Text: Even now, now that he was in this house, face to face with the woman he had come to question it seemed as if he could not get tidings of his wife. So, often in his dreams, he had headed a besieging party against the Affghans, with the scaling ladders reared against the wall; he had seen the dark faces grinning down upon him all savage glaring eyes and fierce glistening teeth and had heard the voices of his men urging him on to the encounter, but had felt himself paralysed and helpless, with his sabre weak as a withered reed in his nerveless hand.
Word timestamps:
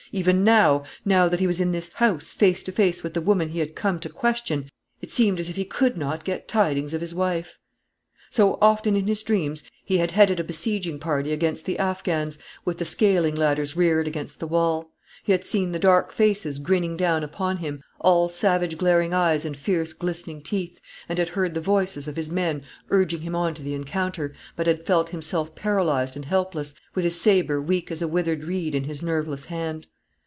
Even 0.13 0.43
now, 0.43 0.83
now 1.05 1.29
that 1.29 1.39
he 1.39 1.47
was 1.47 1.61
in 1.61 1.71
this 1.71 1.93
house, 1.93 2.33
face 2.33 2.63
to 2.63 2.73
face 2.73 3.01
with 3.01 3.13
the 3.13 3.21
woman 3.21 3.47
he 3.47 3.59
had 3.59 3.75
come 3.75 3.97
to 4.01 4.09
question 4.09 4.69
it 4.99 5.09
seemed 5.09 5.39
as 5.39 5.47
if 5.47 5.55
he 5.55 5.63
could 5.63 5.95
not 5.97 6.25
get 6.25 6.49
tidings 6.49 6.93
of 6.93 6.99
his 6.99 7.15
wife. 7.15 7.57
So, 8.29 8.57
often 8.61 8.97
in 8.97 9.07
his 9.07 9.23
dreams, 9.23 9.63
he 9.85 9.99
had 9.99 10.11
headed 10.11 10.37
a 10.37 10.43
besieging 10.43 10.99
party 10.99 11.31
against 11.31 11.63
the 11.63 11.77
Affghans, 11.79 12.37
with 12.65 12.77
the 12.79 12.83
scaling 12.83 13.35
ladders 13.35 13.77
reared 13.77 14.05
against 14.05 14.41
the 14.41 14.47
wall; 14.47 14.91
he 15.23 15.31
had 15.31 15.45
seen 15.45 15.71
the 15.71 15.79
dark 15.79 16.11
faces 16.11 16.59
grinning 16.59 16.97
down 16.97 17.23
upon 17.23 17.57
him 17.57 17.81
all 18.01 18.27
savage 18.27 18.77
glaring 18.77 19.13
eyes 19.13 19.45
and 19.45 19.55
fierce 19.55 19.93
glistening 19.93 20.41
teeth 20.41 20.81
and 21.07 21.19
had 21.19 21.29
heard 21.29 21.53
the 21.53 21.61
voices 21.61 22.09
of 22.09 22.17
his 22.17 22.29
men 22.29 22.63
urging 22.89 23.21
him 23.21 23.33
on 23.35 23.53
to 23.53 23.63
the 23.63 23.73
encounter, 23.75 24.33
but 24.57 24.67
had 24.67 24.85
felt 24.85 25.09
himself 25.11 25.55
paralysed 25.55 26.17
and 26.17 26.25
helpless, 26.25 26.73
with 26.95 27.05
his 27.05 27.15
sabre 27.21 27.61
weak 27.61 27.89
as 27.89 28.01
a 28.01 28.07
withered 28.09 28.43
reed 28.43 28.75
in 28.75 28.83
his 28.83 29.01
nerveless 29.01 29.45
hand. 29.45 29.87